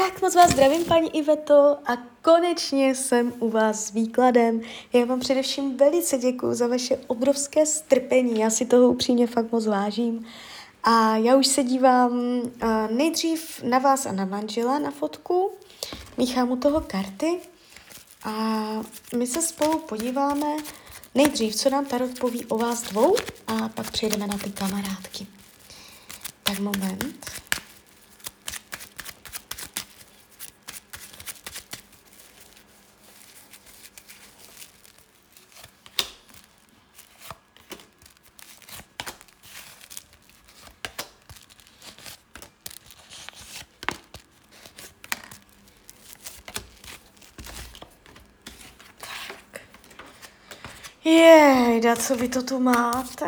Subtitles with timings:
[0.00, 4.60] Tak moc vás zdravím, paní Iveto, a konečně jsem u vás s výkladem.
[4.92, 9.66] Já vám především velice děkuji za vaše obrovské strpení, já si toho upřímně fakt moc
[9.66, 10.26] vážím.
[10.84, 12.50] A já už se dívám uh,
[12.90, 15.50] nejdřív na vás a na manžela na fotku,
[16.16, 17.40] míchám u toho karty
[18.24, 18.32] a
[19.16, 20.56] my se spolu podíváme
[21.14, 25.26] nejdřív, co nám Tarot poví o vás dvou a pak přejdeme na ty kamarádky.
[26.42, 27.39] Tak moment.
[51.80, 53.26] Jejda, co vy to tu máte?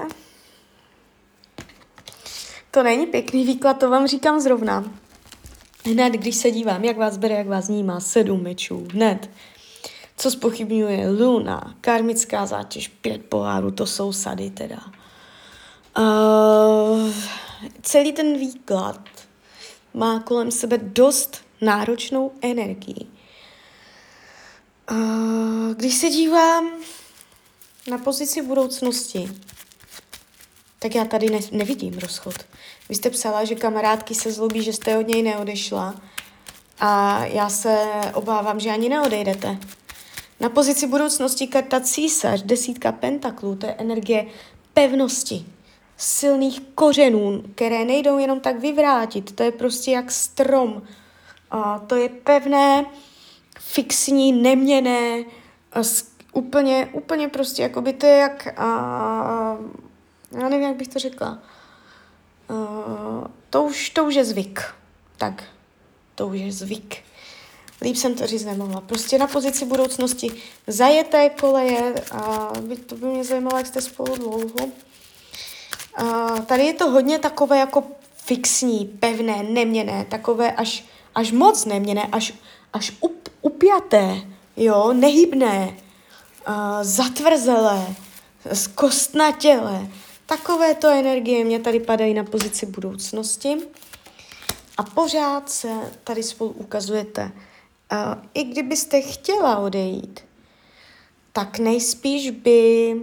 [2.70, 4.84] To není pěkný výklad, to vám říkám zrovna.
[5.84, 9.30] Hned, když se dívám, jak vás bere, jak vás vnímá, sedm mečů, hned.
[10.16, 14.80] Co spochybňuje Luna, karmická zátěž, pět pohárů, to jsou sady teda.
[15.98, 17.10] Uh,
[17.82, 19.00] celý ten výklad
[19.94, 23.06] má kolem sebe dost náročnou energii.
[24.90, 26.70] Uh, když se dívám
[27.90, 29.30] na pozici budoucnosti,
[30.78, 32.34] tak já tady ne- nevidím rozchod.
[32.88, 35.94] Vy jste psala, že kamarádky se zlobí, že jste od něj neodešla
[36.80, 39.58] a já se obávám, že ani neodejdete.
[40.40, 44.26] Na pozici budoucnosti karta císař, desítka pentaklů, to je energie
[44.74, 45.46] pevnosti,
[45.96, 49.32] silných kořenů, které nejdou jenom tak vyvrátit.
[49.36, 50.82] To je prostě jak strom.
[51.50, 52.86] A to je pevné,
[53.58, 55.24] fixní, neměné,
[56.32, 59.58] úplně, úplně prostě, jako by to je jak, a,
[60.30, 61.38] já nevím, jak bych to řekla,
[62.48, 62.54] a,
[63.50, 64.62] to, už, to už je zvyk,
[65.16, 65.44] tak,
[66.14, 66.96] to už je zvyk.
[67.82, 68.80] Líp jsem to říct nemohla.
[68.80, 70.30] Prostě na pozici budoucnosti
[70.66, 74.68] zajeté koleje a by, to by mě zajímalo, jak jste spolu dlouho.
[75.94, 77.84] A tady je to hodně takové jako
[78.16, 82.34] fixní, pevné, neměné, takové až, až moc neměné, až,
[82.72, 84.20] až up, upjaté,
[84.56, 85.76] jo, nehybné
[86.48, 87.86] uh, zatvrzelé,
[88.52, 89.88] zkostnatělé.
[90.26, 93.56] Takovéto energie mě tady padají na pozici budoucnosti.
[94.76, 95.68] A pořád se
[96.04, 97.22] tady spolu ukazujete.
[97.92, 97.98] Uh,
[98.34, 100.20] I kdybyste chtěla odejít,
[101.32, 102.94] tak nejspíš by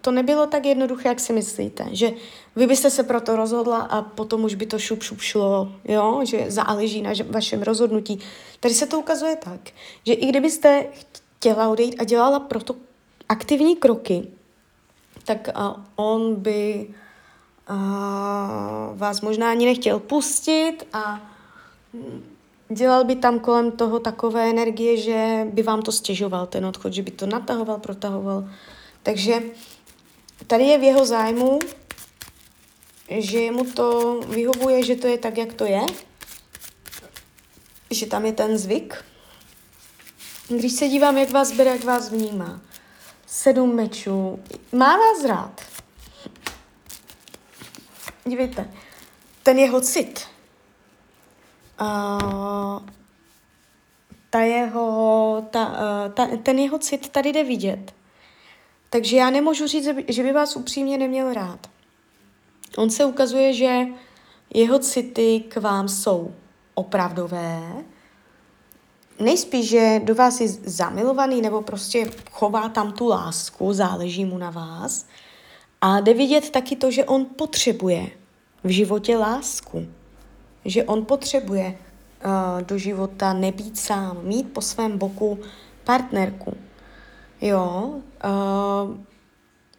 [0.00, 2.12] To nebylo tak jednoduché, jak si myslíte, že
[2.56, 6.20] vy byste se proto rozhodla a potom už by to šup šup šlo, jo?
[6.24, 8.18] že záleží na vašem rozhodnutí.
[8.60, 9.60] Tady se to ukazuje tak,
[10.06, 10.86] že i kdybyste
[11.36, 12.76] chtěla odejít a dělala proto
[13.28, 14.26] aktivní kroky,
[15.24, 16.88] tak uh, on by
[17.70, 21.20] uh, vás možná ani nechtěl pustit a
[22.70, 27.02] dělal by tam kolem toho takové energie, že by vám to stěžoval, ten odchod, že
[27.02, 28.48] by to natahoval, protahoval.
[29.02, 29.42] Takže
[30.46, 31.58] tady je v jeho zájmu,
[33.18, 35.80] že mu to vyhovuje, že to je tak, jak to je,
[37.90, 39.04] že tam je ten zvyk.
[40.48, 42.60] Když se dívám, jak vás bere, jak vás vnímá.
[43.26, 44.42] Sedm mečů.
[44.72, 45.60] Má vás rád.
[48.24, 48.70] Dívejte,
[49.42, 50.29] ten jeho cit,
[51.80, 52.82] uh,
[54.30, 57.92] ta jeho, ta, uh, ta, ten jeho cit tady jde vidět.
[58.90, 61.66] Takže já nemůžu říct, že by vás upřímně neměl rád.
[62.76, 63.86] On se ukazuje, že
[64.54, 66.34] jeho city k vám jsou
[66.74, 67.84] opravdové,
[69.20, 74.50] nejspíš, že do vás je zamilovaný nebo prostě chová tam tu lásku, záleží mu na
[74.50, 75.06] vás.
[75.80, 78.10] A jde vidět taky to, že on potřebuje
[78.64, 79.86] v životě lásku
[80.64, 81.78] že on potřebuje
[82.24, 85.38] uh, do života nebýt sám, mít po svém boku
[85.84, 86.56] partnerku.
[87.40, 87.94] Jo,
[88.24, 88.96] uh,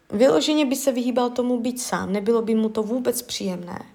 [0.10, 3.86] vyloženě by se vyhýbal tomu být sám, nebylo by mu to vůbec příjemné.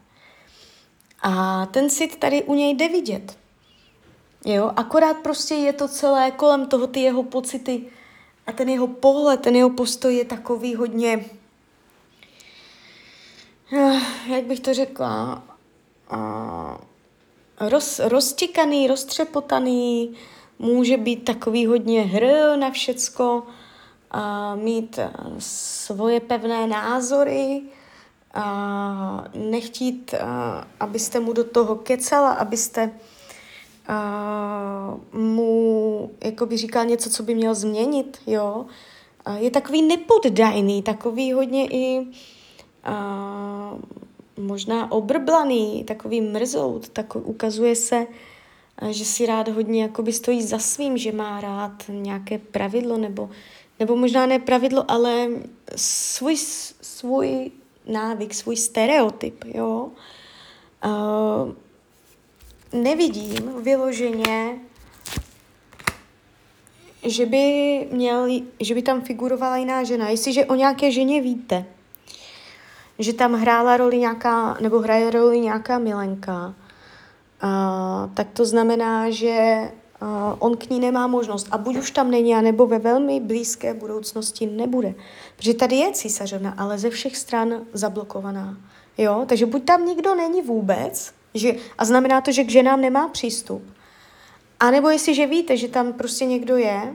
[1.23, 3.39] A ten cit tady u něj jde vidět.
[4.45, 7.83] Jo, akorát prostě je to celé kolem toho, ty jeho pocity
[8.47, 11.25] a ten jeho pohled, ten jeho postoj je takový hodně,
[13.73, 15.43] uh, jak bych to řekla,
[17.61, 20.15] roz, roztěkaný, roztřepotaný,
[20.59, 23.43] může být takový hodně hr na všecko,
[24.11, 24.99] a mít
[25.39, 27.63] svoje pevné názory,
[28.35, 32.91] a nechtít, a, abyste mu do toho kecala, abyste
[33.89, 38.67] a, mu jakoby říkal něco, co by měl změnit, jo.
[39.25, 42.07] A je takový nepoddajný, takový hodně i
[42.85, 43.73] a,
[44.37, 48.07] možná obrblaný, takový mrzout, tak ukazuje se,
[48.91, 53.31] že si rád hodně jakoby stojí za svým, že má rád nějaké pravidlo, nebo,
[53.81, 55.29] nebo možná ne pravidlo, ale
[55.77, 56.37] svůj,
[56.81, 57.51] svůj
[57.87, 59.91] návyk, svůj stereotyp, jo.
[60.85, 61.53] Uh,
[62.83, 64.59] nevidím vyloženě,
[67.05, 68.29] že by, měl,
[68.61, 70.09] že by tam figurovala jiná žena.
[70.09, 71.65] Jestliže o nějaké ženě víte,
[72.99, 79.61] že tam hrála roli nějaká, nebo hraje roli nějaká milenka, uh, tak to znamená, že
[80.03, 80.09] uh,
[80.39, 81.49] on k ní nemá možnost.
[81.51, 84.95] A buď už tam není, anebo ve velmi blízké budoucnosti nebude.
[85.37, 88.57] Protože tady je císařovna, ale ze všech stran zablokovaná.
[88.99, 89.25] Jo?
[89.29, 93.63] Takže buď tam nikdo není vůbec, že, a znamená to, že k ženám nemá přístup.
[94.61, 96.95] A nebo jestliže víte, že tam prostě někdo je,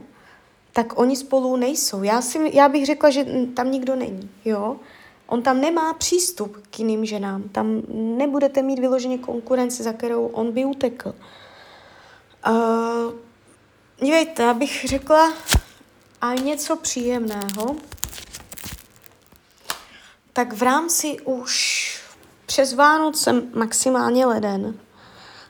[0.72, 2.02] tak oni spolu nejsou.
[2.02, 4.30] Já, si, já bych řekla, že tam nikdo není.
[4.44, 4.76] Jo?
[5.26, 7.42] On tam nemá přístup k jiným ženám.
[7.42, 11.14] Tam nebudete mít vyloženě konkurenci, za kterou on by utekl.
[12.48, 13.12] Uh,
[14.00, 15.32] dívejte, abych řekla
[16.20, 17.76] a něco příjemného,
[20.32, 22.02] tak v rámci už
[22.46, 24.78] přes Vánoce maximálně leden,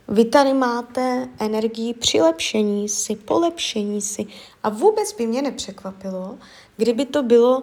[0.08, 4.26] vy tady máte energii přilepšení si, polepšení si.
[4.62, 6.38] A vůbec by mě nepřekvapilo,
[6.76, 7.62] kdyby to bylo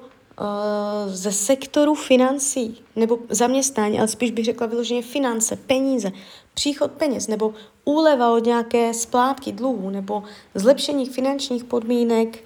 [1.07, 6.11] ze sektoru financí nebo zaměstnání, ale spíš bych řekla vyloženě finance, peníze,
[6.53, 7.53] příchod peněz nebo
[7.85, 10.23] úleva od nějaké splátky dluhů nebo
[10.55, 12.43] zlepšení finančních podmínek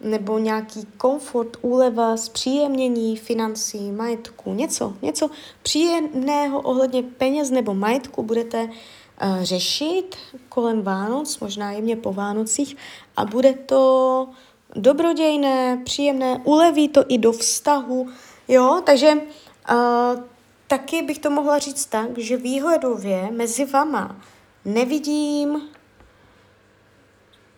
[0.00, 5.30] nebo nějaký komfort, úleva, zpříjemnění financí, majetku, něco, něco
[5.62, 10.16] příjemného ohledně peněz nebo majetku budete uh, řešit
[10.48, 12.76] kolem Vánoc, možná jemně po Vánocích
[13.16, 14.28] a bude to
[14.76, 18.08] dobrodějné, příjemné, uleví to i do vztahu,
[18.48, 20.22] jo, takže uh,
[20.66, 24.16] taky bych to mohla říct tak, že výhledově mezi vama
[24.64, 25.60] nevidím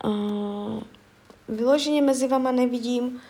[0.05, 0.82] uh,
[1.49, 3.20] vyloženě mezi vama nevidím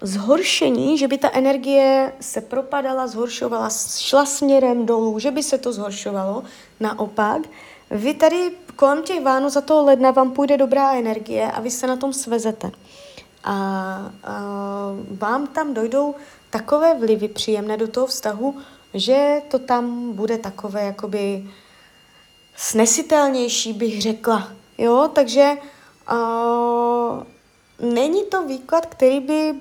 [0.00, 3.68] zhoršení, že by ta energie se propadala, zhoršovala,
[3.98, 6.42] šla směrem dolů, že by se to zhoršovalo.
[6.80, 7.42] Naopak,
[7.90, 11.86] vy tady kolem těch Vánoc za toho ledna vám půjde dobrá energie a vy se
[11.86, 12.70] na tom svezete.
[13.44, 13.52] A,
[14.24, 14.40] a
[15.10, 16.14] vám tam dojdou
[16.50, 18.58] takové vlivy příjemné do toho vztahu,
[18.94, 21.50] že to tam bude takové jakoby
[22.56, 24.52] snesitelnější, bych řekla.
[24.78, 25.52] Jo, takže
[26.12, 27.22] uh,
[27.92, 29.54] není to výklad, který by,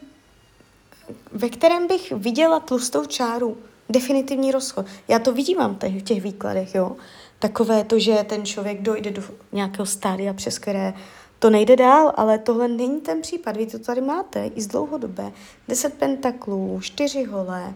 [1.32, 3.58] ve kterém bych viděla tlustou čáru,
[3.90, 4.86] definitivní rozchod.
[5.08, 6.96] Já to vidím v těch výkladech, jo
[7.42, 9.22] takové to, že ten člověk dojde do
[9.52, 10.94] nějakého stádia, přes které
[11.40, 13.58] to nejde dál, ale tohle není ten případ.
[13.58, 15.32] Vy to tady máte i z dlouhodobé.
[15.68, 17.74] Deset pentaklů, čtyři holé,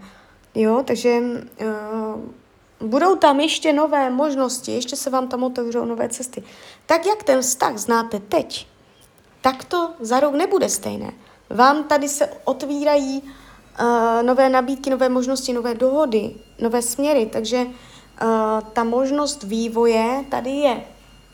[0.56, 6.44] jo, takže uh, budou tam ještě nové možnosti, ještě se vám tam otevřou nové cesty.
[6.86, 8.68] Tak jak ten vztah znáte teď,
[9.42, 11.12] tak to za rok nebude stejné.
[11.50, 17.74] Vám tady se otvírají uh, nové nabídky, nové možnosti, nové dohody, nové směry, takže uh,
[18.74, 20.84] ta možnost vývoje tady je.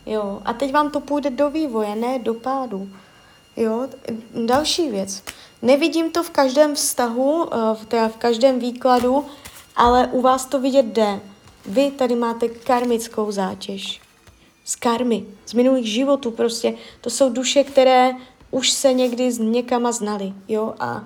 [0.06, 0.42] Jo.
[0.44, 2.88] A teď vám to půjde do vývoje, ne do pádu.
[3.56, 3.88] Jo.
[4.46, 5.22] Další věc.
[5.62, 9.26] Nevidím to v každém vztahu, uh, teda v každém výkladu,
[9.76, 11.20] ale u vás to vidět jde.
[11.66, 14.00] Vy tady máte karmickou zátěž.
[14.64, 16.74] Z karmy, z minulých životů prostě.
[17.00, 18.12] To jsou duše, které
[18.50, 20.32] už se někdy s někama znali.
[20.48, 20.74] Jo?
[20.78, 21.04] A,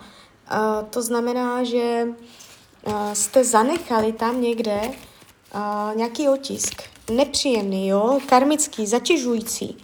[0.48, 2.08] a to znamená, že
[2.84, 4.80] a, jste zanechali tam někde
[5.96, 9.76] nějaký otisk, nepříjemný, jo, karmický, zatěžující,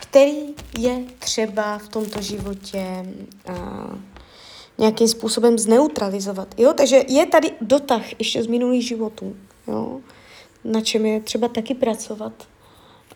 [0.00, 0.36] který
[0.78, 3.06] je třeba v tomto životě
[3.48, 3.98] uh,
[4.78, 6.54] nějakým způsobem zneutralizovat.
[6.58, 6.72] Jo?
[6.72, 10.00] Takže je tady dotah ještě z minulých životů, jo?
[10.64, 12.32] na čem je třeba taky pracovat.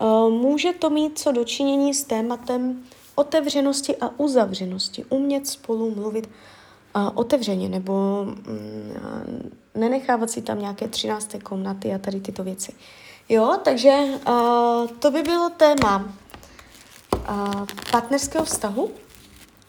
[0.01, 2.83] Uh, může to mít co dočinění s tématem
[3.15, 6.29] otevřenosti a uzavřenosti, umět spolu mluvit
[6.95, 12.73] uh, otevřeně nebo mm, nenechávat si tam nějaké třinácté komnaty a tady tyto věci.
[13.29, 13.89] Jo, takže
[14.27, 16.13] uh, to by bylo téma
[17.29, 18.91] uh, partnerského vztahu.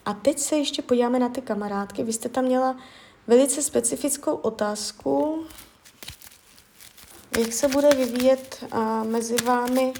[0.07, 2.03] A teď se ještě podíváme na ty kamarádky.
[2.03, 2.77] Vy jste tam měla
[3.27, 5.45] velice specifickou otázku,
[7.38, 9.93] jak se bude vyvíjet uh, mezi vámi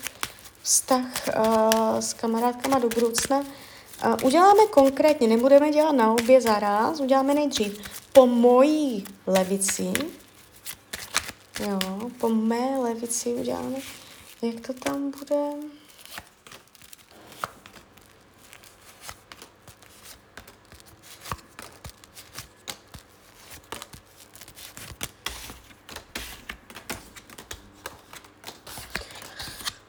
[0.63, 3.39] vztah uh, s kamarádkama do budoucna.
[3.39, 9.93] Uh, uděláme konkrétně, nebudeme dělat na obě zaraz, uděláme nejdřív po mojí levici,
[11.61, 11.79] jo,
[12.21, 13.79] po mé levici uděláme,
[14.43, 15.69] jak to tam bude,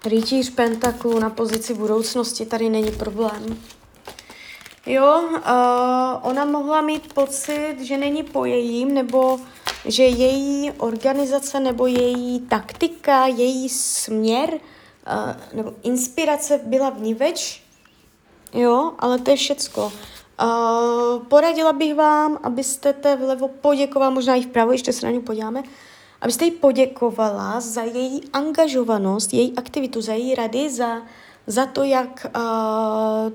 [0.05, 3.61] Rytíř pentaklů na pozici budoucnosti tady není problém.
[4.89, 9.39] Jo, uh, ona mohla mít pocit, že není po jejím, nebo
[9.85, 17.63] že její organizace nebo její taktika, její směr uh, nebo inspirace byla v ní več,
[18.53, 19.85] jo, ale to je všecko.
[19.85, 25.21] Uh, poradila bych vám, abyste te vlevo poděkovala, možná i vpravo, ještě se na ní
[25.21, 25.63] podíváme,
[26.21, 31.01] abyste jí poděkovala za její angažovanost, její aktivitu, za její rady, za,
[31.47, 33.33] za to, jak uh,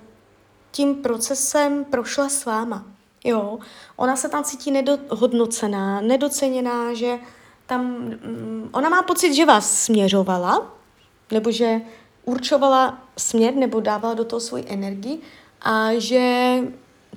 [0.74, 2.84] tím procesem prošla s váma.
[3.24, 3.58] Jo,
[3.96, 7.18] ona se tam cítí nedohodnocená, nedoceněná, že
[7.66, 10.74] tam, mm, ona má pocit, že vás směřovala,
[11.30, 11.80] nebo že
[12.24, 15.18] určovala směr, nebo dávala do toho svoji energii
[15.62, 16.58] a že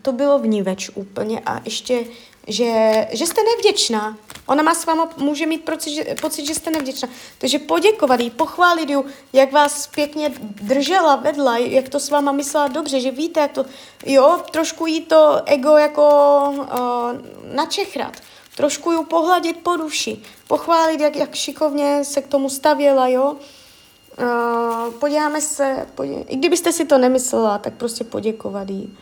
[0.01, 2.03] to bylo v ní več úplně a ještě,
[2.47, 4.17] že, že jste nevděčná.
[4.45, 7.09] Ona má s váma, může mít pocit že, pocit, že jste nevděčná.
[7.37, 8.97] Takže poděkovat jí, pochválit ji,
[9.33, 13.65] jak vás pěkně držela, vedla, jak to s váma myslela dobře, že víte, jak to,
[14.05, 16.09] jo, trošku jí to ego jako
[16.49, 18.13] uh, načechrat.
[18.55, 23.35] Trošku ji pohladit po duši, pochválit, jak, jak šikovně se k tomu stavěla, jo.
[24.19, 26.13] Uh, podíváme se, podí...
[26.27, 28.97] i kdybyste si to nemyslela, tak prostě poděkovat jí.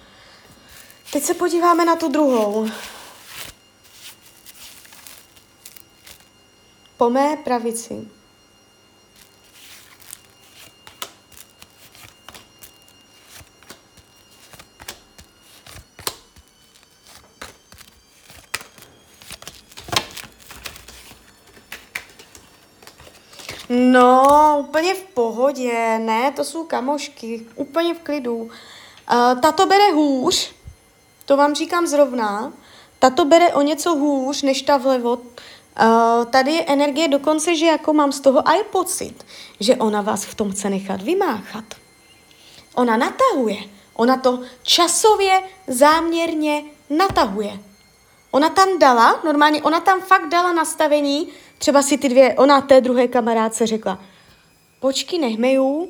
[1.12, 2.68] Teď se podíváme na tu druhou.
[6.98, 8.08] Po mé pravici.
[23.70, 28.36] No, úplně v pohodě, ne, to jsou kamošky, úplně v klidu.
[28.36, 28.50] Uh,
[29.42, 30.52] tato bere hůř,
[31.26, 32.54] to vám říkám zrovna.
[33.00, 35.22] Tato bere o něco hůř než ta vlevo.
[35.82, 39.26] Uh, tady je energie dokonce, že jako mám z toho aj pocit,
[39.60, 41.64] že ona vás v tom chce nechat vymáchat.
[42.76, 43.58] Ona natahuje.
[43.94, 47.60] Ona to časově záměrně natahuje.
[48.32, 51.28] Ona tam dala, normálně, ona tam fakt dala nastavení,
[51.58, 54.00] třeba si ty dvě, ona té druhé kamarádce řekla,
[54.80, 55.90] počky nehmeju,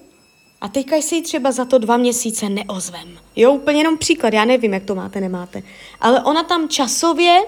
[0.61, 3.19] a teďka si třeba za to dva měsíce neozvem.
[3.35, 5.63] Jo, úplně jenom příklad, já nevím, jak to máte, nemáte.
[6.01, 7.41] Ale ona tam časově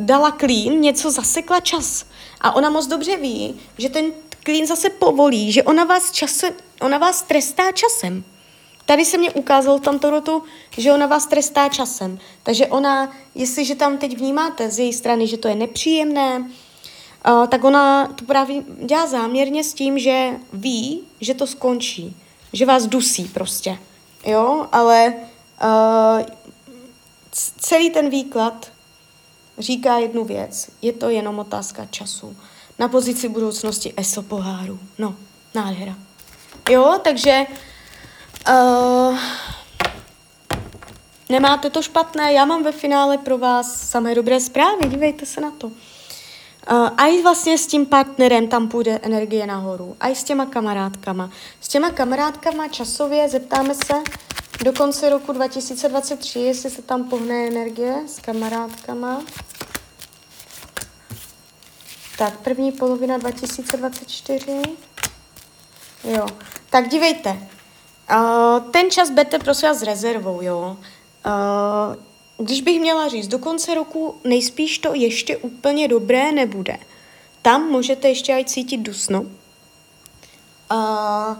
[0.00, 2.06] dala klín, něco zasekla čas.
[2.40, 4.12] A ona moc dobře ví, že ten
[4.42, 8.24] klín zase povolí, že ona vás, čase, ona vás trestá časem.
[8.86, 10.42] Tady se mě ukázalo v tom rotu,
[10.78, 12.18] že ona vás trestá časem.
[12.42, 17.64] Takže ona, jestliže tam teď vnímáte z její strany, že to je nepříjemné, uh, tak
[17.64, 22.16] ona to právě dělá záměrně s tím, že ví, že to skončí,
[22.52, 23.78] že vás dusí prostě,
[24.26, 25.14] jo, ale
[25.62, 26.26] uh,
[27.58, 28.70] celý ten výklad
[29.58, 32.36] říká jednu věc, je to jenom otázka času.
[32.78, 35.14] Na pozici budoucnosti ESO poháru, no,
[35.54, 35.94] nádhera.
[36.70, 37.46] Jo, takže
[38.48, 39.18] uh,
[41.28, 45.50] nemáte to špatné, já mám ve finále pro vás samé dobré zprávy, dívejte se na
[45.50, 45.66] to.
[45.66, 45.72] Uh,
[46.96, 49.96] a i vlastně s tím partnerem tam půjde energie nahoru.
[50.00, 51.30] A i s těma kamarádkama.
[51.60, 53.94] S těma kamarádkama časově zeptáme se
[54.64, 59.22] do konce roku 2023, jestli se tam pohne energie s kamarádkama.
[62.18, 64.62] Tak, první polovina 2024.
[66.04, 66.26] Jo.
[66.70, 67.30] Tak dívejte.
[68.10, 70.76] Uh, ten čas berte prosím s rezervou, jo.
[71.26, 76.78] Uh, když bych měla říct, do konce roku nejspíš to ještě úplně dobré nebude.
[77.42, 79.20] Tam můžete ještě aj cítit dusno.
[80.70, 81.36] Uh,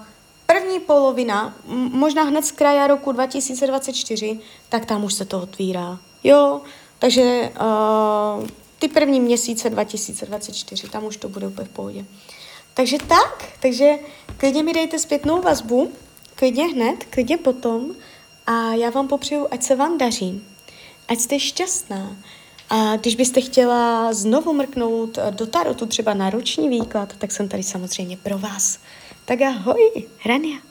[0.52, 1.54] první polovina,
[1.92, 5.98] možná hned z kraje roku 2024, tak tam už se to otvírá.
[6.24, 6.60] Jo,
[6.98, 7.52] takže
[8.40, 8.46] uh,
[8.78, 12.04] ty první měsíce 2024, tam už to bude úplně v pohodě.
[12.74, 13.94] Takže tak, takže
[14.36, 15.92] klidně mi dejte zpětnou vazbu,
[16.34, 17.94] klidně hned, klidně potom
[18.46, 20.42] a já vám popřeju, ať se vám daří
[21.08, 22.16] ať jste šťastná.
[22.70, 27.62] A když byste chtěla znovu mrknout do tarotu třeba na roční výklad, tak jsem tady
[27.62, 28.78] samozřejmě pro vás.
[29.28, 30.67] Tak ahoj, Hrania.